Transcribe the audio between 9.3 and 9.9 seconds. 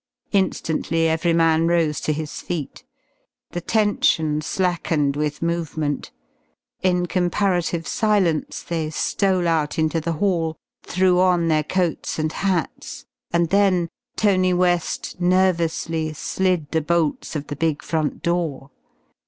out